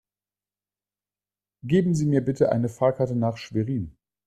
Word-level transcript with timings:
Geben 1.61 1.93
Sie 1.93 2.07
mir 2.07 2.21
bitte 2.25 2.49
die 2.63 2.69
Fahrkarte 2.69 3.15
nach 3.15 3.37
Schwerin 3.37 3.95